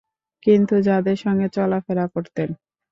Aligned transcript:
কিন্তু 0.45 0.75
যাদের 0.81 1.17
সঙ্গে 1.17 1.47
চলাফেরা 1.49 2.05
করতেন। 2.07 2.49